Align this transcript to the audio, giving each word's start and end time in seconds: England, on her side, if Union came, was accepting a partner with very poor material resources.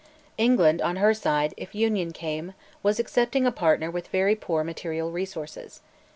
England, 0.39 0.81
on 0.81 0.95
her 0.95 1.13
side, 1.13 1.53
if 1.57 1.75
Union 1.75 2.09
came, 2.11 2.55
was 2.81 2.97
accepting 2.97 3.45
a 3.45 3.51
partner 3.51 3.91
with 3.91 4.07
very 4.07 4.33
poor 4.35 4.63
material 4.63 5.11
resources. 5.11 5.81